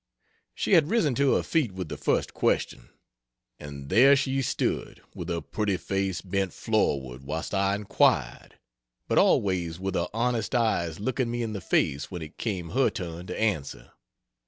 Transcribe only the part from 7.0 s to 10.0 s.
whilst I inquired, but always with